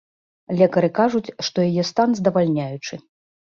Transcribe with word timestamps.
Лекары 0.61 0.89
кажуць, 0.99 1.33
што 1.49 1.57
яе 1.69 1.83
стан 1.91 2.19
здавальняючы. 2.23 2.93